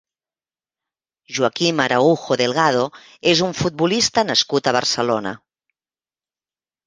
Joaquim 1.39 1.81
Araujo 1.83 2.37
Delgado 2.41 2.87
és 3.33 3.43
un 3.49 3.53
futbolista 3.59 4.23
nascut 4.31 4.69
a 4.71 4.75
Barcelona. 4.79 5.35